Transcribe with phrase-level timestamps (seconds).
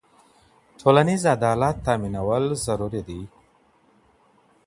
[0.79, 3.21] ټولنیز عدالت تامینول ضروري دي.